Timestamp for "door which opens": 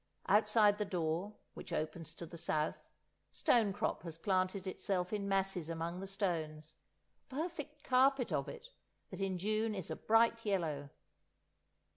0.83-2.15